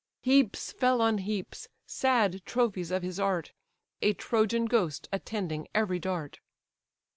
[0.23, 3.53] Heaps fell on heaps, sad trophies of his art,
[4.01, 6.39] A Trojan ghost attending every dart.